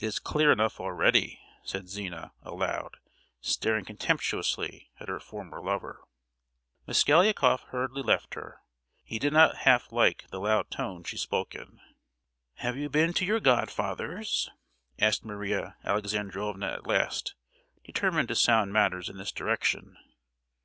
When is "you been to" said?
12.76-13.24